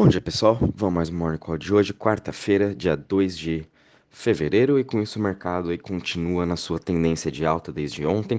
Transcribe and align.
Bom 0.00 0.08
dia 0.08 0.18
pessoal, 0.18 0.58
vamos 0.74 0.94
mais 0.94 1.10
um 1.10 1.14
Morning 1.14 1.36
Call 1.36 1.58
de 1.58 1.74
hoje, 1.74 1.92
quarta-feira, 1.92 2.74
dia 2.74 2.96
2 2.96 3.36
de 3.36 3.66
fevereiro, 4.08 4.78
e 4.78 4.82
com 4.82 5.02
isso 5.02 5.18
o 5.18 5.22
mercado 5.22 5.68
aí 5.68 5.76
continua 5.76 6.46
na 6.46 6.56
sua 6.56 6.78
tendência 6.78 7.30
de 7.30 7.44
alta 7.44 7.70
desde 7.70 8.06
ontem. 8.06 8.38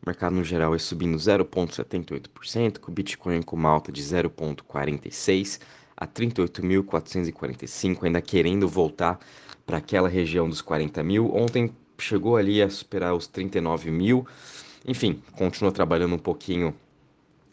O 0.00 0.06
mercado 0.06 0.36
no 0.36 0.44
geral 0.44 0.72
é 0.72 0.78
subindo 0.78 1.16
0,78%, 1.18 2.78
com 2.78 2.92
o 2.92 2.94
Bitcoin 2.94 3.42
com 3.42 3.56
uma 3.56 3.68
alta 3.68 3.90
de 3.90 4.00
0,46% 4.00 5.58
a 5.96 6.06
38.445, 6.06 8.04
ainda 8.04 8.22
querendo 8.22 8.68
voltar 8.68 9.18
para 9.66 9.78
aquela 9.78 10.08
região 10.08 10.48
dos 10.48 10.62
40 10.62 11.02
mil. 11.02 11.34
Ontem 11.34 11.74
chegou 11.98 12.36
ali 12.36 12.62
a 12.62 12.70
superar 12.70 13.16
os 13.16 13.26
39 13.26 13.90
mil. 13.90 14.24
Enfim, 14.86 15.20
continua 15.32 15.72
trabalhando 15.72 16.14
um 16.14 16.18
pouquinho 16.18 16.72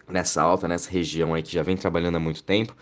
nessa 0.08 0.44
alta, 0.44 0.68
nessa 0.68 0.92
região 0.92 1.34
aí 1.34 1.42
que 1.42 1.52
já 1.52 1.64
vem 1.64 1.76
trabalhando 1.76 2.18
há 2.18 2.20
muito 2.20 2.44
tempo. 2.44 2.76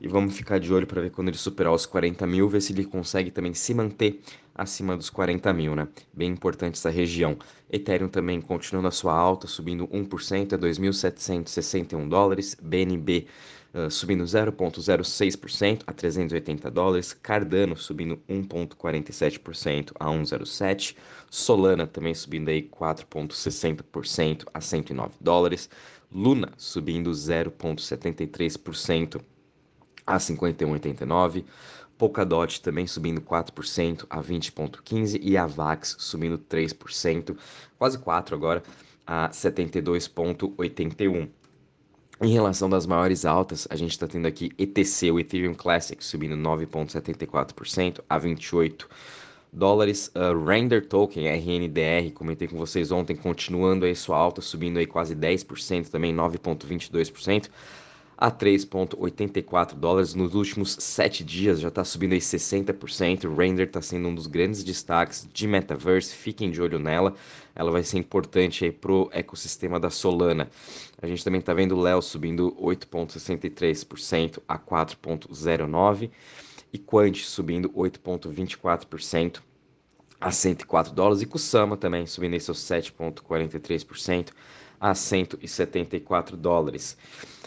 E 0.00 0.06
vamos 0.06 0.36
ficar 0.36 0.58
de 0.58 0.72
olho 0.72 0.86
para 0.86 1.02
ver 1.02 1.10
quando 1.10 1.28
ele 1.28 1.36
superar 1.36 1.72
os 1.72 1.84
40 1.84 2.24
mil, 2.26 2.48
ver 2.48 2.62
se 2.62 2.72
ele 2.72 2.84
consegue 2.84 3.32
também 3.32 3.52
se 3.52 3.74
manter 3.74 4.20
acima 4.54 4.96
dos 4.96 5.10
40 5.10 5.52
mil, 5.52 5.74
né? 5.74 5.88
Bem 6.12 6.30
importante 6.30 6.74
essa 6.74 6.90
região. 6.90 7.36
Ethereum 7.70 8.08
também 8.08 8.40
continuando 8.40 8.88
a 8.88 8.92
sua 8.92 9.12
alta, 9.12 9.46
subindo 9.46 9.86
1% 9.88 10.52
a 10.52 10.58
2.761 10.58 12.08
dólares. 12.08 12.56
BNB 12.60 13.26
uh, 13.74 13.90
subindo 13.90 14.24
0,06% 14.24 15.82
a 15.86 15.92
380 15.92 16.70
dólares. 16.70 17.12
Cardano 17.12 17.76
subindo 17.76 18.18
1,47% 18.28 19.92
a 19.98 20.06
1,07. 20.06 20.96
Solana 21.30 21.86
também 21.86 22.14
subindo 22.14 22.48
aí 22.48 22.62
4,60% 22.62 24.44
a 24.52 24.60
109 24.60 25.14
dólares. 25.20 25.68
Luna 26.10 26.52
subindo 26.56 27.10
0,73% 27.10 29.20
a 30.08 30.16
51,89%. 30.16 31.44
Polkadot 31.98 32.60
também 32.62 32.86
subindo 32.86 33.20
4% 33.20 34.06
a 34.08 34.22
20,15% 34.22 35.18
e 35.20 35.36
a 35.36 35.46
VAX 35.46 35.96
subindo 35.98 36.38
3%, 36.38 37.36
quase 37.76 37.98
4% 37.98 38.32
agora, 38.32 38.62
a 39.04 39.28
72,81%. 39.30 41.28
Em 42.20 42.32
relação 42.32 42.68
das 42.68 42.84
maiores 42.86 43.24
altas, 43.24 43.68
a 43.70 43.76
gente 43.76 43.92
está 43.92 44.06
tendo 44.08 44.26
aqui 44.26 44.50
ETC, 44.58 45.10
o 45.10 45.20
Ethereum 45.20 45.54
Classic, 45.54 46.04
subindo 46.04 46.36
9,74% 46.36 48.00
a 48.08 48.18
28 48.18 48.88
dólares. 49.52 50.10
Uh, 50.14 50.44
Render 50.44 50.86
Token, 50.86 51.28
RNDR, 51.28 52.12
comentei 52.12 52.48
com 52.48 52.56
vocês 52.56 52.90
ontem, 52.90 53.14
continuando 53.14 53.86
aí 53.86 53.94
sua 53.94 54.16
alta, 54.16 54.40
subindo 54.40 54.78
aí 54.78 54.86
quase 54.86 55.14
10%, 55.14 55.90
também 55.90 56.12
9,22% 56.14 57.48
a 58.20 58.32
3,84 58.32 59.74
dólares. 59.74 60.12
Nos 60.12 60.34
últimos 60.34 60.76
7 60.80 61.22
dias 61.22 61.60
já 61.60 61.68
está 61.68 61.84
subindo 61.84 62.14
aí 62.14 62.18
60%. 62.18 63.24
O 63.26 63.34
Render 63.36 63.68
está 63.68 63.80
sendo 63.80 64.08
um 64.08 64.14
dos 64.14 64.26
grandes 64.26 64.64
destaques 64.64 65.28
de 65.32 65.46
Metaverse. 65.46 66.12
Fiquem 66.12 66.50
de 66.50 66.60
olho 66.60 66.80
nela. 66.80 67.14
Ela 67.54 67.70
vai 67.70 67.84
ser 67.84 67.98
importante 67.98 68.64
aí 68.64 68.72
pro 68.72 69.08
ecossistema 69.12 69.78
da 69.78 69.88
Solana. 69.88 70.50
A 71.00 71.06
gente 71.06 71.22
também 71.22 71.38
está 71.38 71.54
vendo 71.54 71.76
o 71.76 71.80
Leo 71.80 72.02
subindo 72.02 72.56
8,63% 72.60 74.40
a 74.48 74.58
4,09 74.58 76.10
e 76.72 76.78
Quant 76.78 77.16
subindo 77.18 77.70
8,24% 77.70 79.40
a 80.20 80.32
104 80.32 80.92
dólares 80.92 81.22
e 81.22 81.26
Kusama 81.26 81.76
também 81.76 82.04
subindo 82.04 82.34
aí 82.34 82.40
seus 82.40 82.58
7,43% 82.58 84.30
a 84.80 84.94
174 84.94 86.36
dólares. 86.36 86.96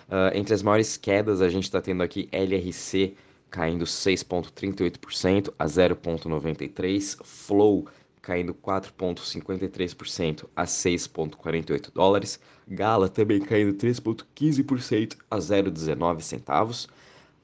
Uh, 0.08 0.36
entre 0.38 0.54
as 0.54 0.62
maiores 0.62 0.98
quedas, 0.98 1.42
a 1.42 1.50
gente 1.50 1.64
está 1.64 1.82
tendo 1.82 2.04
aqui 2.04 2.28
LRC 2.32 3.16
caindo 3.50 3.86
6,38% 3.86 5.54
a 5.60 5.66
0,93%, 5.66 7.24
Flow 7.24 7.88
caindo 8.22 8.54
4,53% 8.54 10.46
a 10.56 10.64
6,48 10.64 11.92
dólares, 11.94 12.40
Gala 12.68 13.10
também 13.10 13.42
caindo 13.42 13.74
3,15% 13.74 15.18
a 15.30 15.38
0,19 15.38 16.22
centavos, 16.22 16.88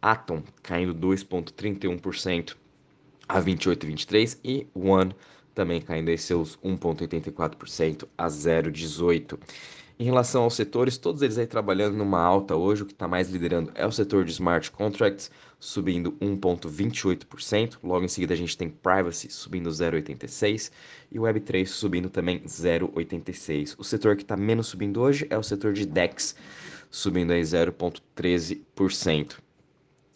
Atom 0.01 0.44
caindo 0.62 0.94
2,31% 0.94 2.56
a 3.28 3.41
28,23 3.41 4.38
e 4.44 4.67
One 4.73 5.13
também 5.57 5.81
caindo 5.81 6.09
em 6.09 6.18
seus 6.18 6.56
1,84% 6.57 8.07
a 8.16 8.28
0,18. 8.28 9.40
Em 10.00 10.03
relação 10.03 10.44
aos 10.44 10.53
setores, 10.53 11.00
todos 11.00 11.23
eles 11.23 11.40
aí 11.40 11.47
trabalhando 11.47 11.97
numa 11.97 12.22
alta 12.22 12.56
hoje, 12.56 12.84
o 12.84 12.85
que 12.85 12.94
está 12.94 13.07
mais 13.07 13.31
liderando 13.31 13.72
é 13.73 13.84
o 13.84 13.91
setor 13.91 14.23
de 14.23 14.31
smart 14.31 14.69
contracts, 14.69 15.31
subindo 15.59 16.12
1,28%. 16.22 17.79
Logo 17.81 18.06
em 18.06 18.07
seguida 18.07 18.35
a 18.35 18.38
gente 18.38 18.56
tem 18.56 18.69
privacy 18.69 19.31
subindo 19.31 19.72
0,86% 19.72 20.72
e 21.12 21.18
Web3 21.18 21.66
subindo 21.66 22.12
também 22.12 22.39
0,86%. 22.41 23.74
O 23.79 23.84
setor 23.84 24.16
que 24.16 24.22
está 24.22 24.38
menos 24.38 24.68
subindo 24.68 25.01
hoje 25.01 25.25
é 25.31 25.38
o 25.39 25.41
setor 25.41 25.74
de 25.74 25.88
DEX, 25.88 26.35
subindo 26.91 27.34
aí 27.34 27.41
0,13%. 27.41 29.47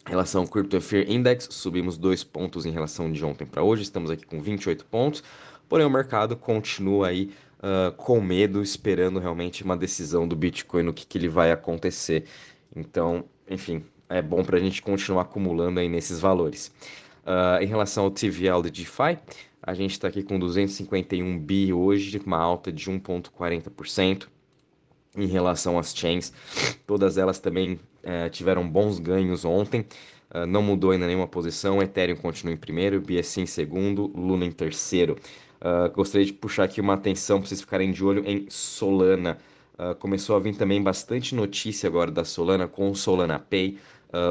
Em 0.06 0.10
relação 0.10 0.42
ao 0.42 0.48
Crypto 0.48 0.80
Fear 0.80 1.08
Index, 1.08 1.48
subimos 1.50 1.96
2 1.96 2.24
pontos 2.24 2.66
em 2.66 2.70
relação 2.70 3.10
de 3.10 3.24
ontem 3.24 3.46
para 3.46 3.62
hoje, 3.62 3.82
estamos 3.82 4.10
aqui 4.10 4.26
com 4.26 4.42
28 4.42 4.84
pontos, 4.86 5.22
porém 5.68 5.86
o 5.86 5.90
mercado 5.90 6.36
continua 6.36 7.08
aí 7.08 7.30
uh, 7.60 7.92
com 7.92 8.20
medo, 8.20 8.60
esperando 8.60 9.20
realmente 9.20 9.62
uma 9.62 9.76
decisão 9.76 10.26
do 10.26 10.34
Bitcoin 10.34 10.82
no 10.82 10.92
que, 10.92 11.06
que 11.06 11.16
ele 11.16 11.28
vai 11.28 11.52
acontecer. 11.52 12.24
Então, 12.74 13.24
enfim, 13.48 13.84
é 14.08 14.20
bom 14.20 14.42
para 14.42 14.56
a 14.56 14.60
gente 14.60 14.82
continuar 14.82 15.22
acumulando 15.22 15.78
aí 15.78 15.88
nesses 15.88 16.18
valores. 16.18 16.72
Uh, 17.24 17.62
em 17.62 17.66
relação 17.66 18.04
ao 18.04 18.10
TVL 18.10 18.62
de 18.64 18.70
DeFi, 18.70 19.18
a 19.62 19.72
gente 19.72 19.92
está 19.92 20.08
aqui 20.08 20.24
com 20.24 20.36
251 20.36 21.38
bi 21.38 21.72
hoje, 21.72 22.20
uma 22.26 22.38
alta 22.38 22.72
de 22.72 22.90
1,40%. 22.90 24.26
Em 25.14 25.26
relação 25.26 25.78
às 25.78 25.94
chains, 25.94 26.32
todas 26.86 27.18
elas 27.18 27.38
também 27.38 27.74
uh, 27.74 28.30
tiveram 28.30 28.66
bons 28.66 28.98
ganhos 28.98 29.44
ontem. 29.44 29.86
Uh, 30.34 30.46
não 30.46 30.62
mudou 30.62 30.92
ainda 30.92 31.06
nenhuma 31.06 31.28
posição. 31.28 31.82
Ethereum 31.82 32.16
continua 32.16 32.54
em 32.54 32.56
primeiro, 32.56 33.00
BSC 33.00 33.42
em 33.42 33.46
segundo, 33.46 34.06
Luna 34.16 34.46
em 34.46 34.50
terceiro. 34.50 35.18
Uh, 35.60 35.92
gostaria 35.94 36.24
de 36.26 36.32
puxar 36.32 36.64
aqui 36.64 36.80
uma 36.80 36.94
atenção 36.94 37.38
para 37.38 37.48
vocês 37.48 37.60
ficarem 37.60 37.92
de 37.92 38.02
olho 38.02 38.24
em 38.26 38.46
Solana. 38.48 39.36
Uh, 39.74 39.94
começou 39.96 40.34
a 40.34 40.38
vir 40.38 40.56
também 40.56 40.82
bastante 40.82 41.34
notícia 41.34 41.86
agora 41.86 42.10
da 42.10 42.24
Solana 42.24 42.66
com 42.66 42.90
o 42.90 42.96
Solana 42.96 43.38
Pay. 43.38 43.78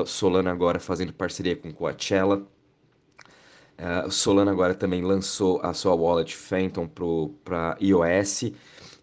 Solana 0.05 0.51
agora 0.51 0.79
fazendo 0.79 1.11
parceria 1.11 1.55
com 1.55 1.73
Coachella. 1.73 2.45
Solana 4.11 4.51
agora 4.51 4.75
também 4.75 5.01
lançou 5.01 5.59
a 5.63 5.73
sua 5.73 5.95
wallet 5.95 6.35
Phantom 6.35 6.87
para 7.43 7.75
iOS. 7.81 8.51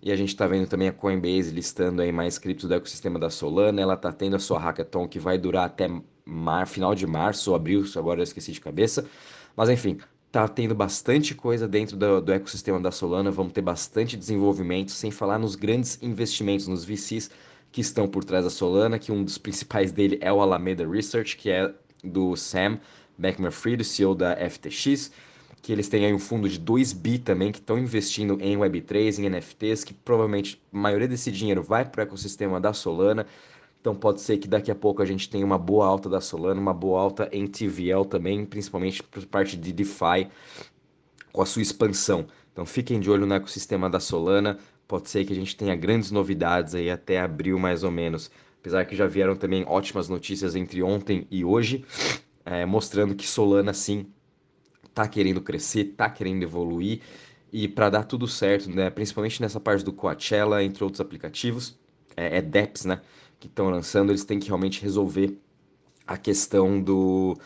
E 0.01 0.13
a 0.13 0.17
gente 0.17 0.29
está 0.29 0.47
vendo 0.47 0.69
também 0.69 0.89
a 0.89 0.93
Coinbase 0.93 1.51
listando 1.51 2.03
aí 2.03 2.13
mais 2.13 2.39
criptos 2.39 2.69
do 2.69 2.75
ecossistema 2.75 3.19
da 3.19 3.31
Solana. 3.31 3.81
Ela 3.81 3.95
está 3.95 4.13
tendo 4.13 4.37
a 4.37 4.39
sua 4.39 4.59
hackathon 4.59 5.09
que 5.09 5.19
vai 5.19 5.37
durar 5.37 5.67
até 5.67 5.89
mar, 6.25 6.67
final 6.67 6.95
de 6.95 7.07
março 7.07 7.51
ou 7.51 7.57
abril, 7.57 7.85
agora 7.97 8.21
eu 8.21 8.25
esqueci 8.25 8.53
de 8.53 8.61
cabeça. 8.61 9.07
Mas 9.57 9.69
enfim, 9.71 9.99
tá 10.31 10.47
tendo 10.47 10.75
bastante 10.75 11.35
coisa 11.35 11.67
dentro 11.67 11.97
do, 11.97 12.21
do, 12.21 12.33
ecossistema 12.33 12.79
da 12.79 12.91
Solana, 12.91 13.31
vamos 13.31 13.53
ter 13.53 13.63
bastante 13.63 14.17
desenvolvimento, 14.17 14.91
sem 14.91 15.11
falar 15.11 15.39
nos 15.39 15.55
grandes 15.55 15.99
investimentos, 16.03 16.69
nos 16.69 16.85
VCs 16.85 17.31
que 17.73 17.81
estão 17.81 18.07
por 18.07 18.25
trás 18.25 18.45
da 18.45 18.51
Solana, 18.51 18.99
que 18.99 19.11
um 19.11 19.25
dos 19.25 19.39
principais 19.39 19.91
dele 19.91 20.19
é 20.21 20.33
o 20.33 20.41
Alameda 20.41 20.87
Research, 20.87 21.37
que 21.37 21.51
é 21.51 21.73
do 22.05 22.37
Sam 22.37 22.79
Beckman-Fried, 23.19 23.83
CEO 23.85 24.15
da 24.15 24.37
FTX, 24.37 25.11
que 25.63 25.73
eles 25.73 25.89
têm 25.89 26.07
aí 26.07 26.13
um 26.13 26.19
fundo 26.19 26.49
de 26.49 26.59
2 26.59 26.93
bi 26.93 27.19
também, 27.19 27.53
que 27.53 27.59
estão 27.59 27.79
investindo 27.79 28.39
em 28.41 28.57
Web3, 28.57 29.19
em 29.19 29.29
NFTs, 29.29 29.85
que 29.85 29.93
provavelmente 29.93 30.61
a 30.73 30.79
maioria 30.79 31.09
desse 31.09 31.31
dinheiro 31.31 31.63
vai 31.63 31.85
para 31.85 32.01
o 32.01 32.03
ecossistema 32.03 32.61
da 32.61 32.73
Solana, 32.73 33.27
então 33.81 33.95
pode 33.95 34.21
ser 34.21 34.39
que 34.39 34.49
daqui 34.49 34.71
a 34.71 34.75
pouco 34.75 35.03
a 35.03 35.07
gente 35.07 35.31
tenha 35.31 35.45
uma 35.45 35.59
boa 35.59 35.87
alta 35.87 36.09
da 36.09 36.21
Solana, 36.21 36.61
uma 36.61 36.75
boa 36.75 37.01
alta 37.01 37.29
em 37.33 37.47
TVL 37.47 38.05
também, 38.05 38.45
principalmente 38.45 39.03
por 39.03 39.25
parte 39.27 39.57
de 39.57 39.73
DeFi 39.73 40.29
com 41.33 41.43
a 41.43 41.47
sua 41.47 41.63
expansão. 41.63 42.27
Então 42.53 42.67
fiquem 42.67 42.99
de 42.99 43.11
olho 43.11 43.25
no 43.25 43.35
ecossistema 43.35 43.89
da 43.89 44.01
Solana. 44.01 44.59
Pode 44.87 45.09
ser 45.09 45.25
que 45.25 45.33
a 45.33 45.37
gente 45.37 45.57
tenha 45.57 45.77
grandes 45.77 46.11
novidades 46.11 46.75
aí 46.75 46.91
até 46.91 47.21
abril 47.21 47.59
mais 47.59 47.85
ou 47.85 47.91
menos. 47.91 48.31
Apesar 48.61 48.85
que 48.85 48.97
já 48.97 49.07
vieram 49.07 49.37
também 49.37 49.65
ótimas 49.67 50.09
notícias 50.09 50.57
entre 50.57 50.83
ontem 50.83 51.27
e 51.31 51.45
hoje, 51.45 51.85
é, 52.45 52.67
mostrando 52.67 53.15
que 53.15 53.27
Solana 53.27 53.73
sim 53.73 54.07
está 54.99 55.09
querendo 55.09 55.41
crescer, 55.41 55.87
está 55.87 56.11
querendo 56.11 56.43
evoluir 56.43 57.01
e 57.53 57.67
para 57.67 57.89
dar 57.89 58.05
tudo 58.05 58.27
certo, 58.27 58.69
né, 58.69 58.91
principalmente 58.91 59.41
nessa 59.41 59.59
parte 59.59 59.85
do 59.85 59.93
Coachella, 59.93 60.63
entre 60.63 60.85
outros 60.85 61.01
aplicativos, 61.01 61.79
é, 62.17 62.39
é 62.39 62.43
DEPS, 62.43 62.85
né? 62.85 63.01
que 63.41 63.47
estão 63.47 63.71
lançando, 63.71 64.11
eles 64.11 64.25
têm 64.25 64.41
que 64.41 64.49
realmente 64.49 64.83
resolver 64.83 65.39
a 66.05 66.17
questão 66.17 66.83
do, 66.83 67.37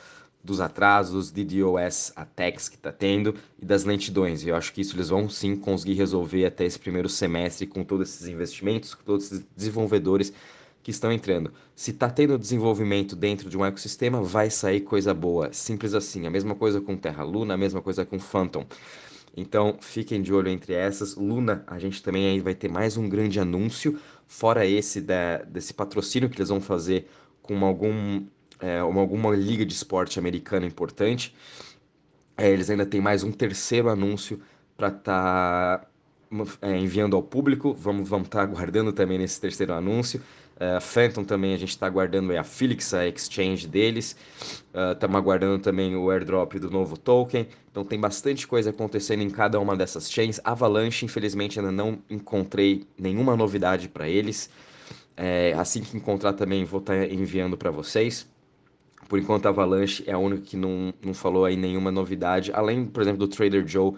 dos 0.43 0.59
atrasos, 0.59 1.31
de 1.31 1.45
DDoS 1.45 2.13
attacks 2.17 2.69
que 2.69 2.77
está 2.77 2.91
tendo 2.91 3.35
e 3.61 3.67
das 3.67 3.85
lentidões. 3.85 4.43
E 4.43 4.49
eu 4.49 4.57
acho 4.57 4.73
que 4.73 4.81
isso 4.81 4.97
eles 4.97 5.11
vão 5.11 5.29
sim 5.29 5.55
conseguir 5.55 5.95
resolver 5.95 6.47
até 6.47 6.65
esse 6.65 6.79
primeiro 6.79 7.11
semestre 7.11 7.67
com 7.67 7.85
todos 7.85 8.09
esses 8.09 8.27
investimentos, 8.27 8.95
com 8.95 9.05
todos 9.05 9.27
esses 9.27 9.45
desenvolvedores 9.55 10.33
que 10.83 10.91
estão 10.91 11.13
entrando. 11.13 11.53
Se 11.75 11.93
está 11.93 12.11
tendo 12.11 12.39
desenvolvimento 12.39 13.15
dentro 13.15 13.49
de 13.49 13.57
um 13.57 13.65
ecossistema, 13.65 14.21
vai 14.21 14.51
sair 14.51 14.81
coisa 14.81 15.15
boa. 15.15 15.53
Simples 15.53 15.95
assim. 15.95 16.27
A 16.27 16.31
mesma 16.31 16.55
coisa 16.55 16.81
com 16.81 16.97
Terra 16.97 17.23
Luna, 17.23 17.55
a 17.55 17.57
mesma 17.57 17.81
coisa 17.81 18.05
com 18.05 18.19
Phantom. 18.19 18.67
Então, 19.37 19.79
fiquem 19.81 20.21
de 20.21 20.33
olho 20.33 20.49
entre 20.49 20.75
essas. 20.75 21.17
Luna, 21.17 21.65
a 21.67 21.79
gente 21.79 22.03
também 22.03 22.27
aí 22.27 22.41
vai 22.41 22.55
ter 22.55 22.69
mais 22.69 22.97
um 22.97 23.09
grande 23.09 23.41
anúncio, 23.41 23.99
fora 24.27 24.67
esse 24.67 25.01
da, 25.01 25.39
desse 25.39 25.73
patrocínio 25.73 26.29
que 26.29 26.37
eles 26.37 26.49
vão 26.49 26.61
fazer 26.61 27.09
com 27.41 27.65
algum, 27.65 28.25
é, 28.61 28.79
alguma 28.79 29.35
liga 29.35 29.65
de 29.65 29.73
esporte 29.73 30.19
americana 30.19 30.67
importante. 30.67 31.35
É, 32.37 32.51
eles 32.51 32.69
ainda 32.69 32.85
têm 32.85 33.01
mais 33.01 33.23
um 33.23 33.33
terceiro 33.33 33.89
anúncio 33.89 34.41
para 34.77 34.89
estar 34.89 35.79
tá, 35.79 35.89
é, 36.61 36.79
enviando 36.79 37.17
ao 37.17 37.23
público. 37.23 37.73
Vamos 37.73 38.03
estar 38.03 38.11
vamos 38.11 38.29
tá 38.29 38.43
aguardando 38.43 38.93
também 38.93 39.19
nesse 39.19 39.41
terceiro 39.41 39.73
anúncio. 39.73 40.21
Uh, 40.63 40.81
Phantom 40.81 41.25
também 41.25 41.55
a 41.55 41.57
gente 41.57 41.71
está 41.71 41.87
aguardando 41.87 42.33
é 42.33 42.39
a 42.39 42.45
Felix, 42.45 42.95
a 42.95 43.09
exchange 43.09 43.67
deles. 43.67 44.15
Estamos 44.93 45.17
uh, 45.17 45.19
aguardando 45.19 45.61
também 45.61 45.97
o 45.97 46.09
airdrop 46.09 46.55
do 46.55 46.71
novo 46.71 46.97
token. 46.97 47.49
Então 47.69 47.85
tem 47.85 47.99
bastante 47.99 48.47
coisa 48.47 48.71
acontecendo 48.71 49.23
em 49.23 49.31
cada 49.31 49.59
uma 49.59 49.77
dessas 49.77 50.09
chains. 50.09 50.41
Avalanche, 50.45 51.05
infelizmente, 51.05 51.59
ainda 51.59 51.73
não 51.73 51.99
encontrei 52.09 52.87
nenhuma 52.97 53.37
novidade 53.37 53.89
para 53.89 54.09
eles. 54.09 54.49
É, 55.17 55.53
assim 55.55 55.81
que 55.83 55.97
encontrar 55.97 56.33
também 56.35 56.65
vou 56.65 56.79
estar 56.79 56.97
tá 56.97 57.07
enviando 57.07 57.57
para 57.57 57.73
vocês. 57.73 58.31
Por 59.09 59.19
enquanto, 59.19 59.47
a 59.47 59.49
Avalanche 59.49 60.05
é 60.07 60.13
a 60.13 60.19
única 60.19 60.43
que 60.43 60.57
não, 60.57 60.95
não 61.05 61.13
falou 61.13 61.45
aí 61.45 61.57
nenhuma 61.57 61.91
novidade, 61.91 62.53
além, 62.55 62.87
por 62.87 63.03
exemplo, 63.03 63.19
do 63.19 63.27
Trader 63.27 63.67
Joe, 63.67 63.95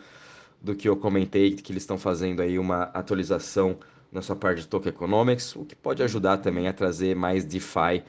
do 0.62 0.74
que 0.74 0.88
eu 0.88 0.96
comentei, 0.96 1.52
que 1.52 1.72
eles 1.72 1.82
estão 1.82 1.98
fazendo 1.98 2.40
aí 2.40 2.58
uma 2.58 2.84
atualização 2.84 3.76
na 4.14 4.22
sua 4.22 4.36
parte 4.36 4.60
de 4.60 4.68
Token 4.68 4.90
Economics, 4.90 5.56
o 5.56 5.64
que 5.64 5.74
pode 5.74 6.02
ajudar 6.02 6.38
também 6.38 6.68
a 6.68 6.72
trazer 6.72 7.16
mais 7.16 7.44
DeFi 7.44 8.02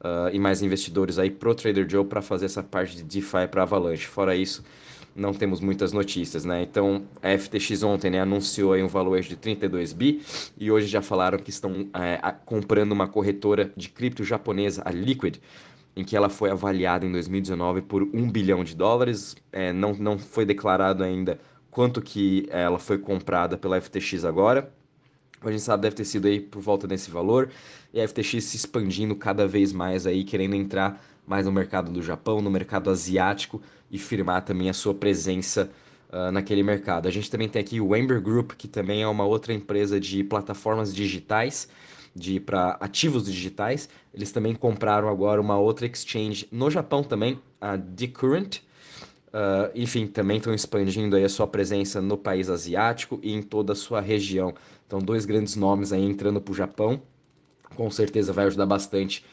uh, 0.00 0.28
e 0.32 0.38
mais 0.38 0.60
investidores 0.60 1.20
aí 1.20 1.30
pro 1.30 1.54
Trader 1.54 1.88
Joe 1.88 2.04
para 2.04 2.20
fazer 2.20 2.46
essa 2.46 2.64
parte 2.64 2.96
de 2.96 3.04
DeFi 3.04 3.46
para 3.48 3.62
Avalanche. 3.62 4.06
Fora 4.06 4.34
isso, 4.34 4.64
não 5.14 5.32
temos 5.32 5.60
muitas 5.60 5.92
notícias, 5.92 6.44
né? 6.44 6.62
Então, 6.62 7.04
a 7.22 7.38
FTX 7.38 7.84
ontem 7.84 8.10
né, 8.10 8.20
anunciou 8.20 8.72
aí 8.72 8.82
um 8.82 8.88
valor 8.88 9.20
de 9.20 9.36
32 9.36 9.92
bi 9.92 10.20
e 10.58 10.68
hoje 10.68 10.88
já 10.88 11.00
falaram 11.00 11.38
que 11.38 11.50
estão 11.50 11.88
é, 11.94 12.18
comprando 12.44 12.90
uma 12.90 13.06
corretora 13.06 13.72
de 13.76 13.88
cripto 13.88 14.24
japonesa, 14.24 14.82
a 14.84 14.90
Liquid, 14.90 15.36
em 15.94 16.02
que 16.02 16.16
ela 16.16 16.28
foi 16.28 16.50
avaliada 16.50 17.06
em 17.06 17.12
2019 17.12 17.82
por 17.82 18.02
1 18.02 18.30
bilhão 18.32 18.64
de 18.64 18.74
dólares. 18.74 19.36
É, 19.52 19.72
não, 19.72 19.92
não 19.94 20.18
foi 20.18 20.44
declarado 20.44 21.04
ainda 21.04 21.38
quanto 21.70 22.02
que 22.02 22.46
ela 22.50 22.78
foi 22.78 22.98
comprada 22.98 23.56
pela 23.56 23.80
FTX 23.80 24.24
agora, 24.24 24.72
a 25.48 25.52
gente 25.52 25.62
sabe 25.62 25.82
deve 25.82 25.96
ter 25.96 26.04
sido 26.04 26.26
aí 26.26 26.40
por 26.40 26.60
volta 26.60 26.86
desse 26.86 27.10
valor, 27.10 27.50
e 27.92 28.00
a 28.00 28.06
FTX 28.06 28.44
se 28.44 28.56
expandindo 28.56 29.14
cada 29.14 29.46
vez 29.46 29.72
mais 29.72 30.06
aí, 30.06 30.24
querendo 30.24 30.54
entrar 30.54 31.02
mais 31.26 31.46
no 31.46 31.52
mercado 31.52 31.90
do 31.90 32.02
Japão, 32.02 32.40
no 32.40 32.50
mercado 32.50 32.90
asiático 32.90 33.60
e 33.90 33.98
firmar 33.98 34.44
também 34.44 34.68
a 34.68 34.72
sua 34.72 34.94
presença 34.94 35.70
uh, 36.10 36.30
naquele 36.32 36.62
mercado. 36.62 37.06
A 37.06 37.10
gente 37.10 37.30
também 37.30 37.48
tem 37.48 37.60
aqui 37.60 37.80
o 37.80 37.94
Amber 37.94 38.20
Group, 38.20 38.52
que 38.52 38.68
também 38.68 39.02
é 39.02 39.08
uma 39.08 39.24
outra 39.24 39.52
empresa 39.52 40.00
de 40.00 40.24
plataformas 40.24 40.94
digitais, 40.94 41.68
de 42.14 42.40
para 42.40 42.76
ativos 42.80 43.24
digitais. 43.24 43.88
Eles 44.12 44.32
também 44.32 44.54
compraram 44.54 45.08
agora 45.08 45.40
uma 45.40 45.58
outra 45.58 45.86
exchange 45.86 46.46
no 46.50 46.70
Japão 46.70 47.02
também, 47.02 47.40
a 47.60 47.76
Decurrent, 47.76 48.60
Uh, 49.32 49.72
enfim, 49.74 50.06
também 50.06 50.36
estão 50.36 50.52
expandindo 50.52 51.16
aí 51.16 51.24
a 51.24 51.28
sua 51.28 51.46
presença 51.46 52.02
no 52.02 52.18
país 52.18 52.50
asiático 52.50 53.18
e 53.22 53.32
em 53.32 53.40
toda 53.42 53.72
a 53.72 53.76
sua 53.76 54.00
região. 54.00 54.52
Então, 54.86 54.98
dois 54.98 55.24
grandes 55.24 55.56
nomes 55.56 55.90
aí 55.90 56.04
entrando 56.04 56.38
para 56.38 56.52
o 56.52 56.54
Japão, 56.54 57.00
com 57.74 57.90
certeza 57.90 58.32
vai 58.32 58.44
ajudar 58.46 58.66
bastante 58.66 59.24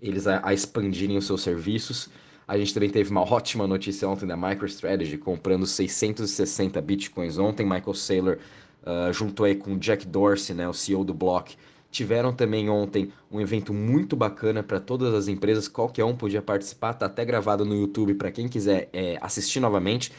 eles 0.00 0.28
a, 0.28 0.40
a, 0.44 0.54
expandirem 0.54 1.16
os 1.16 1.26
seus 1.26 1.42
serviços. 1.42 2.08
A 2.46 2.56
gente 2.56 2.72
também 2.72 2.88
teve 2.88 3.10
uma 3.10 3.20
ótima 3.20 3.66
notícia 3.66 4.08
ontem 4.08 4.26
da 4.26 4.36
MicroStrategy, 4.36 5.18
comprando 5.18 5.66
660 5.66 6.80
bitcoins 6.80 7.36
ontem. 7.36 7.64
Michael 7.64 7.94
Saylor 7.94 8.38
uh, 8.82 9.12
juntou 9.12 9.44
aí 9.44 9.56
com 9.56 9.76
Jack 9.76 10.06
Dorsey, 10.06 10.54
né, 10.54 10.68
o 10.68 10.72
CEO 10.72 11.04
do 11.04 11.12
Block, 11.12 11.56
Tiveram 11.90 12.32
também 12.32 12.68
ontem 12.68 13.12
um 13.30 13.40
evento 13.40 13.72
muito 13.72 14.14
bacana 14.14 14.62
para 14.62 14.78
todas 14.78 15.14
as 15.14 15.26
empresas, 15.26 15.66
qualquer 15.68 16.04
um 16.04 16.14
podia 16.14 16.42
participar, 16.42 16.94
tá 16.94 17.06
até 17.06 17.24
gravado 17.24 17.64
no 17.64 17.74
YouTube 17.74 18.14
para 18.14 18.30
quem 18.30 18.46
quiser 18.46 18.88
é, 18.92 19.18
assistir 19.20 19.58
novamente. 19.60 20.12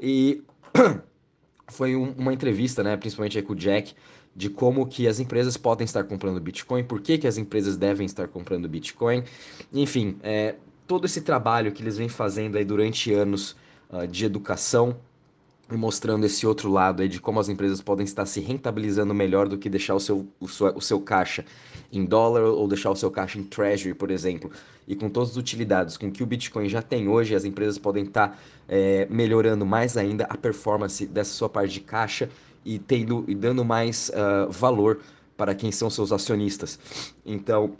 E 0.00 0.42
foi 1.68 1.94
um, 1.94 2.12
uma 2.16 2.32
entrevista, 2.32 2.82
né, 2.82 2.96
principalmente 2.96 3.40
com 3.42 3.52
o 3.52 3.56
Jack, 3.56 3.94
de 4.34 4.48
como 4.48 4.86
que 4.86 5.06
as 5.06 5.20
empresas 5.20 5.56
podem 5.56 5.84
estar 5.84 6.04
comprando 6.04 6.40
Bitcoin, 6.40 6.84
por 6.84 7.00
que, 7.00 7.18
que 7.18 7.26
as 7.26 7.36
empresas 7.36 7.76
devem 7.76 8.06
estar 8.06 8.28
comprando 8.28 8.68
Bitcoin, 8.68 9.24
enfim, 9.72 10.16
é, 10.22 10.54
todo 10.86 11.04
esse 11.04 11.20
trabalho 11.20 11.70
que 11.72 11.82
eles 11.82 11.98
vêm 11.98 12.08
fazendo 12.08 12.56
aí 12.56 12.64
durante 12.64 13.12
anos 13.12 13.56
uh, 13.90 14.06
de 14.06 14.24
educação 14.24 14.96
mostrando 15.76 16.24
esse 16.24 16.46
outro 16.46 16.70
lado 16.70 17.02
aí 17.02 17.08
de 17.08 17.20
como 17.20 17.38
as 17.38 17.48
empresas 17.48 17.80
podem 17.80 18.04
estar 18.04 18.26
se 18.26 18.40
rentabilizando 18.40 19.14
melhor 19.14 19.48
do 19.48 19.58
que 19.58 19.68
deixar 19.68 19.94
o 19.94 20.00
seu, 20.00 20.26
o 20.40 20.48
seu, 20.48 20.66
o 20.68 20.80
seu 20.80 21.00
caixa 21.00 21.44
em 21.92 22.04
dólar 22.04 22.42
ou 22.42 22.66
deixar 22.68 22.90
o 22.90 22.96
seu 22.96 23.10
caixa 23.10 23.38
em 23.38 23.44
treasury, 23.44 23.94
por 23.94 24.10
exemplo. 24.10 24.50
E 24.86 24.96
com 24.96 25.08
todas 25.08 25.30
as 25.30 25.36
utilidades 25.36 25.96
com 25.96 26.10
que 26.10 26.22
o 26.22 26.26
Bitcoin 26.26 26.68
já 26.68 26.82
tem 26.82 27.08
hoje, 27.08 27.34
as 27.34 27.44
empresas 27.44 27.78
podem 27.78 28.04
estar 28.04 28.40
é, 28.68 29.06
melhorando 29.10 29.64
mais 29.64 29.96
ainda 29.96 30.24
a 30.24 30.36
performance 30.36 31.06
dessa 31.06 31.32
sua 31.32 31.48
parte 31.48 31.74
de 31.74 31.80
caixa 31.80 32.28
e, 32.64 32.78
tendo, 32.78 33.24
e 33.28 33.34
dando 33.34 33.64
mais 33.64 34.10
uh, 34.10 34.50
valor 34.50 35.00
para 35.36 35.54
quem 35.54 35.72
são 35.72 35.88
seus 35.88 36.12
acionistas. 36.12 36.78
Então, 37.24 37.76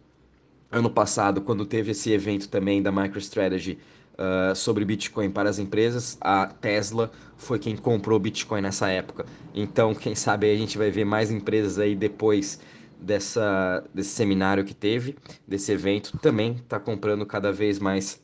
ano 0.71 0.89
passado, 0.89 1.41
quando 1.41 1.67
teve 1.67 1.91
esse 1.91 2.11
evento 2.11 2.49
também 2.49 2.83
da 2.83 2.91
MicroStrategy, 2.91 3.79
uh, 4.21 4.55
sobre 4.55 4.85
Bitcoin 4.85 5.31
para 5.31 5.49
as 5.49 5.59
empresas, 5.59 6.19
a 6.21 6.47
Tesla 6.47 7.11
foi 7.37 7.59
quem 7.59 7.77
comprou 7.77 8.19
Bitcoin 8.19 8.61
nessa 8.61 8.89
época. 8.89 9.25
Então, 9.55 9.95
quem 9.95 10.15
sabe 10.15 10.53
a 10.53 10.57
gente 10.57 10.77
vai 10.77 10.91
ver 10.91 11.05
mais 11.05 11.31
empresas 11.31 11.79
aí 11.79 11.97
depois 11.97 12.61
dessa, 13.01 13.83
desse 13.95 14.11
seminário 14.11 14.65
que 14.65 14.75
teve, 14.75 15.17
desse 15.49 15.73
evento, 15.73 16.19
também 16.19 16.53
está 16.53 16.79
comprando 16.79 17.25
cada 17.25 17.51
vez 17.51 17.79
mais 17.79 18.23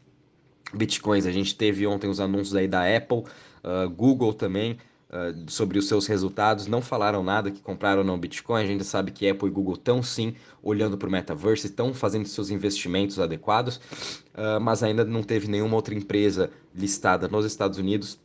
Bitcoins. 0.75 1.27
A 1.27 1.33
gente 1.33 1.55
teve 1.57 1.87
ontem 1.87 2.09
os 2.09 2.21
anúncios 2.21 2.55
aí 2.55 2.69
da 2.69 2.83
Apple, 2.97 3.25
uh, 3.65 3.89
Google 3.89 4.35
também, 4.35 4.77
uh, 5.11 5.51
sobre 5.51 5.79
os 5.79 5.89
seus 5.89 6.07
resultados. 6.07 6.67
Não 6.67 6.81
falaram 6.83 7.23
nada 7.23 7.51
que 7.51 7.61
compraram 7.61 8.01
ou 8.01 8.05
não 8.05 8.19
Bitcoin. 8.19 8.63
A 8.63 8.67
gente 8.67 8.85
sabe 8.85 9.11
que 9.11 9.29
Apple 9.29 9.49
e 9.49 9.51
Google 9.51 9.75
estão 9.75 10.03
sim 10.03 10.35
olhando 10.63 10.97
para 10.97 11.09
o 11.09 11.13
metaverse, 11.13 11.67
estão 11.67 11.93
fazendo 11.95 12.27
seus 12.27 12.51
investimentos 12.51 13.19
adequados, 13.19 13.77
uh, 14.35 14.61
mas 14.61 14.83
ainda 14.83 15.05
não 15.05 15.23
teve 15.23 15.49
nenhuma 15.49 15.77
outra 15.77 15.95
empresa 15.95 16.51
listada 16.75 17.29
nos 17.29 17.45
Estados 17.45 17.79
Unidos, 17.79 18.19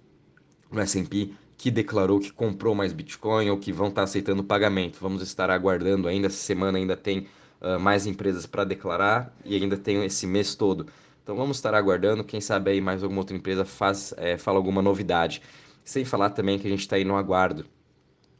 no 0.71 0.79
S&P, 0.79 1.31
que 1.57 1.69
declarou 1.69 2.19
que 2.19 2.31
comprou 2.31 2.73
mais 2.73 2.91
Bitcoin 2.91 3.49
ou 3.49 3.57
que 3.57 3.71
vão 3.71 3.89
estar 3.89 4.01
tá 4.01 4.05
aceitando 4.05 4.43
pagamento. 4.43 4.97
Vamos 4.99 5.21
estar 5.21 5.49
aguardando 5.49 6.07
ainda. 6.07 6.27
Essa 6.27 6.37
semana 6.37 6.77
ainda 6.77 6.97
tem 6.97 7.27
uh, 7.61 7.79
mais 7.79 8.07
empresas 8.07 8.45
para 8.45 8.63
declarar 8.63 9.31
e 9.45 9.55
ainda 9.55 9.77
tem 9.77 10.03
esse 10.03 10.25
mês 10.25 10.55
todo. 10.55 10.87
Então 11.23 11.35
vamos 11.35 11.57
estar 11.57 11.73
aguardando. 11.73 12.23
Quem 12.23 12.41
sabe 12.41 12.71
aí 12.71 12.81
mais 12.81 13.03
alguma 13.03 13.21
outra 13.21 13.35
empresa 13.35 13.63
faz, 13.63 14.13
é, 14.17 14.37
fala 14.37 14.57
alguma 14.57 14.81
novidade. 14.81 15.41
Sem 15.83 16.05
falar 16.05 16.31
também 16.31 16.59
que 16.59 16.67
a 16.67 16.69
gente 16.69 16.81
está 16.81 16.95
aí 16.95 17.03
no 17.03 17.15
aguardo. 17.15 17.65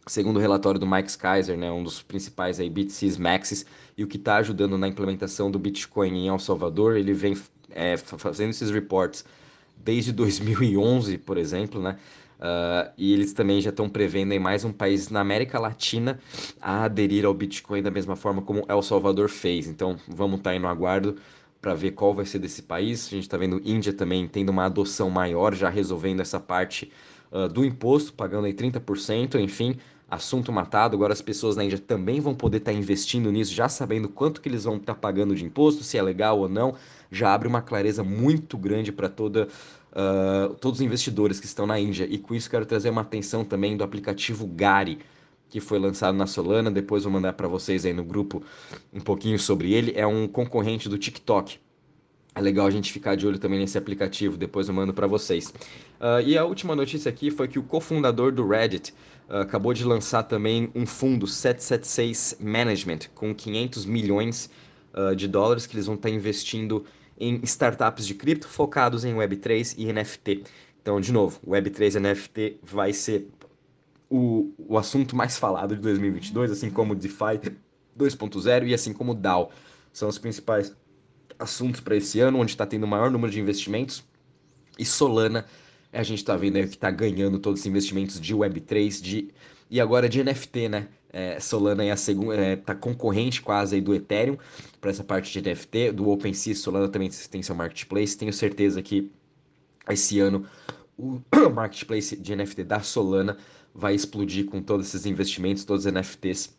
Segundo 0.07 0.37
o 0.37 0.39
relatório 0.39 0.79
do 0.79 0.87
Mike 0.87 1.17
Kaiser, 1.17 1.57
né, 1.57 1.71
um 1.71 1.83
dos 1.83 2.01
principais 2.01 2.59
aí 2.59 2.69
BTCs 2.69 3.17
Maxis, 3.17 3.65
e 3.97 4.03
o 4.03 4.07
que 4.07 4.17
está 4.17 4.37
ajudando 4.37 4.77
na 4.77 4.87
implementação 4.87 5.51
do 5.51 5.59
Bitcoin 5.59 6.25
em 6.25 6.27
El 6.27 6.39
Salvador, 6.39 6.97
ele 6.97 7.13
vem 7.13 7.37
é, 7.69 7.97
fazendo 7.97 8.49
esses 8.49 8.71
reports 8.71 9.23
desde 9.77 10.11
2011, 10.13 11.17
por 11.19 11.37
exemplo, 11.37 11.81
né? 11.81 11.97
Uh, 12.41 12.89
e 12.97 13.13
eles 13.13 13.33
também 13.33 13.61
já 13.61 13.69
estão 13.69 13.87
prevendo 13.87 14.31
em 14.31 14.39
mais 14.39 14.65
um 14.65 14.73
país 14.73 15.09
na 15.11 15.19
América 15.19 15.59
Latina 15.59 16.19
a 16.59 16.85
aderir 16.85 17.23
ao 17.23 17.35
Bitcoin 17.35 17.83
da 17.83 17.91
mesma 17.91 18.15
forma 18.15 18.41
como 18.41 18.65
El 18.67 18.81
Salvador 18.81 19.29
fez. 19.29 19.67
Então 19.67 19.95
vamos 20.07 20.39
estar 20.39 20.49
tá 20.49 20.53
aí 20.55 20.59
no 20.59 20.67
aguardo 20.67 21.17
para 21.61 21.75
ver 21.75 21.91
qual 21.91 22.15
vai 22.15 22.25
ser 22.25 22.39
desse 22.39 22.63
país. 22.63 23.05
A 23.05 23.09
gente 23.11 23.23
está 23.23 23.37
vendo 23.37 23.61
Índia 23.63 23.93
também 23.93 24.27
tendo 24.27 24.49
uma 24.49 24.65
adoção 24.65 25.07
maior, 25.11 25.53
já 25.53 25.69
resolvendo 25.69 26.21
essa 26.21 26.39
parte 26.39 26.91
uh, 27.31 27.47
do 27.47 27.65
imposto, 27.65 28.13
pagando 28.13 28.45
aí 28.45 28.53
30%, 28.53 29.39
enfim, 29.39 29.77
assunto 30.09 30.51
matado. 30.51 30.95
Agora 30.95 31.13
as 31.13 31.21
pessoas 31.21 31.55
na 31.55 31.63
Índia 31.63 31.79
também 31.79 32.19
vão 32.19 32.35
poder 32.35 32.57
estar 32.57 32.71
tá 32.71 32.77
investindo 32.77 33.31
nisso, 33.31 33.53
já 33.53 33.69
sabendo 33.69 34.09
quanto 34.09 34.41
que 34.41 34.49
eles 34.49 34.65
vão 34.65 34.75
estar 34.75 34.93
tá 34.93 34.99
pagando 34.99 35.33
de 35.33 35.45
imposto, 35.45 35.83
se 35.83 35.97
é 35.97 36.01
legal 36.01 36.39
ou 36.39 36.49
não. 36.49 36.75
Já 37.09 37.33
abre 37.33 37.47
uma 37.47 37.61
clareza 37.61 38.03
muito 38.03 38.57
grande 38.57 38.91
para 38.91 39.09
toda 39.09 39.47
uh, 39.91 40.53
todos 40.55 40.79
os 40.79 40.85
investidores 40.85 41.39
que 41.39 41.45
estão 41.45 41.65
na 41.65 41.79
Índia. 41.79 42.07
E 42.09 42.17
com 42.17 42.33
isso 42.33 42.49
quero 42.49 42.65
trazer 42.65 42.89
uma 42.89 43.01
atenção 43.01 43.43
também 43.43 43.77
do 43.77 43.83
aplicativo 43.83 44.45
Gari, 44.47 44.99
que 45.49 45.59
foi 45.59 45.79
lançado 45.79 46.15
na 46.15 46.27
Solana. 46.27 46.71
Depois 46.71 47.03
vou 47.03 47.11
mandar 47.11 47.33
para 47.33 47.47
vocês 47.47 47.85
aí 47.85 47.93
no 47.93 48.03
grupo 48.03 48.43
um 48.93 48.99
pouquinho 48.99 49.37
sobre 49.39 49.73
ele. 49.73 49.93
É 49.95 50.05
um 50.05 50.27
concorrente 50.27 50.89
do 50.89 50.97
TikTok. 50.97 51.59
É 52.33 52.39
legal 52.39 52.65
a 52.65 52.71
gente 52.71 52.93
ficar 52.93 53.15
de 53.15 53.27
olho 53.27 53.37
também 53.37 53.59
nesse 53.59 53.77
aplicativo, 53.77 54.37
depois 54.37 54.69
eu 54.69 54.73
mando 54.73 54.93
para 54.93 55.05
vocês. 55.05 55.53
Uh, 56.01 56.19
e 56.25 56.35
a 56.35 56.43
última 56.43 56.75
notícia 56.75 57.09
aqui 57.09 57.29
foi 57.29 57.47
que 57.47 57.59
o 57.59 57.63
cofundador 57.63 58.31
do 58.31 58.47
Reddit 58.47 58.91
uh, 59.29 59.35
acabou 59.37 59.71
de 59.71 59.83
lançar 59.83 60.23
também 60.23 60.71
um 60.73 60.83
fundo 60.83 61.27
776 61.27 62.37
Management 62.39 63.01
com 63.13 63.35
500 63.35 63.85
milhões 63.85 64.49
uh, 64.95 65.15
de 65.15 65.27
dólares 65.27 65.67
que 65.67 65.75
eles 65.75 65.85
vão 65.85 65.93
estar 65.93 66.09
tá 66.09 66.15
investindo 66.15 66.83
em 67.19 67.39
startups 67.43 68.07
de 68.07 68.15
cripto 68.15 68.47
focados 68.47 69.05
em 69.05 69.13
Web3 69.13 69.75
e 69.77 69.93
NFT. 69.93 70.43
Então, 70.81 70.99
de 70.99 71.13
novo, 71.13 71.39
Web3 71.47 71.95
e 71.95 71.99
NFT 71.99 72.59
vai 72.63 72.93
ser 72.93 73.29
o, 74.09 74.51
o 74.57 74.79
assunto 74.79 75.15
mais 75.15 75.37
falado 75.37 75.75
de 75.75 75.81
2022, 75.83 76.49
assim 76.49 76.71
como 76.71 76.95
DeFi 76.95 77.53
2.0 77.95 78.67
e 78.67 78.73
assim 78.73 78.91
como 78.91 79.13
DAO. 79.13 79.51
São 79.93 80.09
os 80.09 80.17
principais 80.17 80.75
assuntos 81.37 81.79
para 81.79 81.95
esse 81.95 82.19
ano, 82.19 82.39
onde 82.39 82.49
está 82.49 82.65
tendo 82.65 82.85
o 82.85 82.87
maior 82.87 83.11
número 83.11 83.31
de 83.31 83.39
investimentos. 83.39 84.03
E 84.79 84.85
Solana, 84.85 85.45
a 85.91 86.03
gente 86.03 86.19
está 86.19 86.35
vendo 86.35 86.55
aí 86.57 86.63
que 86.63 86.75
está 86.75 86.89
ganhando 86.89 87.39
todos 87.39 87.61
os 87.61 87.65
investimentos 87.65 88.19
de 88.19 88.35
Web3 88.35 89.01
de, 89.01 89.29
e 89.69 89.79
agora 89.79 90.07
de 90.07 90.23
NFT, 90.23 90.69
né? 90.69 90.87
É, 91.13 91.39
Solana 91.41 91.83
é 91.83 91.91
a 91.91 91.97
segunda, 91.97 92.35
é, 92.35 92.55
tá 92.55 92.73
concorrente 92.73 93.41
quase 93.41 93.75
aí 93.75 93.81
do 93.81 93.93
Ethereum 93.93 94.37
para 94.79 94.91
essa 94.91 95.03
parte 95.03 95.31
de 95.31 95.49
NFT, 95.49 95.91
do 95.91 96.09
OpenSea, 96.09 96.55
Solana 96.55 96.87
também 96.87 97.09
tem 97.09 97.43
seu 97.43 97.53
marketplace. 97.53 98.17
Tenho 98.17 98.31
certeza 98.31 98.81
que 98.81 99.11
esse 99.89 100.19
ano 100.19 100.45
o 100.97 101.19
marketplace 101.53 102.15
de 102.15 102.35
NFT 102.35 102.63
da 102.63 102.79
Solana 102.79 103.37
vai 103.73 103.93
explodir 103.93 104.45
com 104.45 104.61
todos 104.61 104.87
esses 104.87 105.05
investimentos, 105.05 105.65
todos 105.65 105.85
os 105.85 105.91
NFTs 105.91 106.55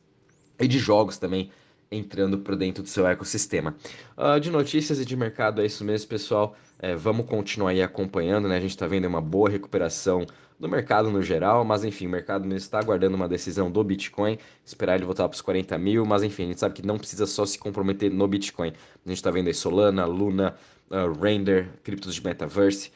e 0.60 0.68
de 0.68 0.78
jogos 0.78 1.16
também 1.16 1.50
entrando 1.90 2.38
para 2.38 2.56
dentro 2.56 2.82
do 2.82 2.88
seu 2.88 3.06
ecossistema. 3.06 3.76
Uh, 4.16 4.40
de 4.40 4.50
notícias 4.50 4.98
e 4.98 5.04
de 5.04 5.14
mercado 5.14 5.60
é 5.60 5.66
isso 5.66 5.84
mesmo, 5.84 6.08
pessoal. 6.08 6.56
É, 6.82 6.96
vamos 6.96 7.26
continuar 7.26 7.70
aí 7.70 7.80
acompanhando, 7.80 8.48
né? 8.48 8.56
A 8.56 8.60
gente 8.60 8.72
está 8.72 8.88
vendo 8.88 9.06
uma 9.06 9.20
boa 9.20 9.48
recuperação 9.48 10.26
do 10.58 10.68
mercado 10.68 11.12
no 11.12 11.22
geral, 11.22 11.64
mas 11.64 11.84
enfim, 11.84 12.08
o 12.08 12.10
mercado 12.10 12.52
está 12.56 12.80
aguardando 12.80 13.14
uma 13.14 13.28
decisão 13.28 13.70
do 13.70 13.84
Bitcoin, 13.84 14.36
esperar 14.64 14.96
ele 14.96 15.04
voltar 15.04 15.28
para 15.28 15.36
os 15.36 15.40
40 15.40 15.78
mil, 15.78 16.04
mas 16.04 16.24
enfim, 16.24 16.42
a 16.42 16.46
gente 16.46 16.58
sabe 16.58 16.74
que 16.74 16.84
não 16.84 16.98
precisa 16.98 17.24
só 17.24 17.46
se 17.46 17.56
comprometer 17.56 18.10
no 18.10 18.26
Bitcoin. 18.26 18.72
A 19.06 19.08
gente 19.08 19.18
está 19.18 19.30
vendo 19.30 19.46
aí 19.46 19.54
Solana, 19.54 20.04
Luna, 20.06 20.56
uh, 20.90 21.12
Render, 21.22 21.68
criptos 21.84 22.16
de 22.16 22.24
Metaverse, 22.24 22.90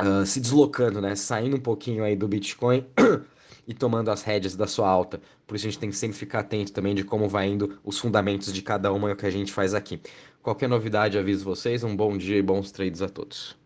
uh, 0.00 0.26
se 0.26 0.40
deslocando, 0.40 1.00
né? 1.00 1.14
Saindo 1.14 1.56
um 1.58 1.60
pouquinho 1.60 2.02
aí 2.02 2.16
do 2.16 2.26
Bitcoin 2.26 2.84
e 3.66 3.72
tomando 3.74 4.10
as 4.10 4.22
rédeas 4.22 4.56
da 4.56 4.66
sua 4.66 4.88
alta. 4.88 5.20
Por 5.46 5.54
isso 5.56 5.66
a 5.66 5.70
gente 5.70 5.78
tem 5.78 5.90
que 5.90 5.96
sempre 5.96 6.16
ficar 6.16 6.40
atento 6.40 6.72
também 6.72 6.94
de 6.94 7.04
como 7.04 7.28
vai 7.28 7.46
indo 7.46 7.78
os 7.84 7.98
fundamentos 7.98 8.52
de 8.52 8.60
cada 8.60 8.92
uma 8.92 9.12
o 9.12 9.16
que 9.16 9.26
a 9.26 9.30
gente 9.30 9.52
faz 9.52 9.72
aqui. 9.72 10.00
Qualquer 10.42 10.68
novidade, 10.68 11.16
aviso 11.16 11.44
vocês. 11.44 11.84
Um 11.84 11.94
bom 11.94 12.18
dia 12.18 12.36
e 12.36 12.42
bons 12.42 12.72
trades 12.72 13.00
a 13.00 13.08
todos. 13.08 13.61